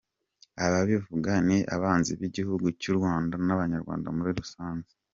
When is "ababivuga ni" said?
0.65-1.57